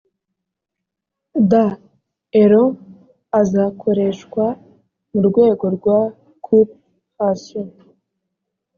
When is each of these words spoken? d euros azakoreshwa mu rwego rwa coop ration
d 1.49 1.51
euros 2.41 2.75
azakoreshwa 3.39 4.45
mu 5.11 5.19
rwego 5.27 5.65
rwa 5.75 5.99
coop 6.45 6.69
ration 7.19 7.67